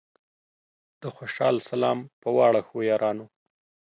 [1.01, 3.25] د خوشال سلام پۀ واړه ښو یارانو